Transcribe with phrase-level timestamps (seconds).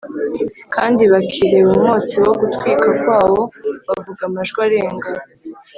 [0.75, 3.41] kandi bakireba umwotsi wo gutwikwa kwawo
[3.87, 5.09] bavuga amajwi arenga